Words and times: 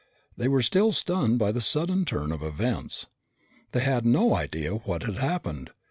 They 0.35 0.47
were 0.47 0.63
still 0.63 0.91
stunned 0.93 1.37
by 1.37 1.51
the 1.51 1.61
sudden 1.61 2.05
turn 2.05 2.31
of 2.31 2.41
events. 2.41 3.05
They 3.71 3.81
had 3.81 4.03
no 4.03 4.35
idea 4.35 4.73
what 4.73 5.03
had 5.03 5.17
happened. 5.17 5.69